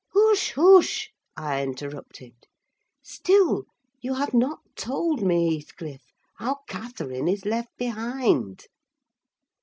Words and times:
"Hush, 0.15 0.53
hush!" 0.53 1.11
I 1.37 1.61
interrupted. 1.61 2.33
"Still 3.03 3.65
you 4.01 4.15
have 4.15 4.33
not 4.33 4.57
told 4.75 5.21
me, 5.21 5.59
Heathcliff, 5.59 6.01
how 6.37 6.61
Catherine 6.67 7.27
is 7.27 7.45
left 7.45 7.77
behind?" 7.77 8.65